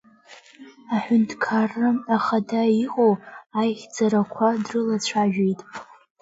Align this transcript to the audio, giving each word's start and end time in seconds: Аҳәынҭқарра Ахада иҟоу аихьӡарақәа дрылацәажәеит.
Аҳәынҭқарра 0.95 1.89
Ахада 2.15 2.61
иҟоу 2.83 3.13
аихьӡарақәа 3.59 4.47
дрылацәажәеит. 4.63 5.59